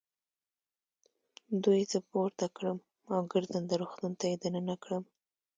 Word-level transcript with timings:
دوی 1.63 1.81
زه 1.91 1.99
پورته 2.09 2.45
کړم 2.55 2.77
او 3.13 3.19
ګرځنده 3.33 3.75
روغتون 3.81 4.11
ته 4.19 4.25
يې 4.31 4.35
دننه 4.43 4.75
کړم. 4.83 5.03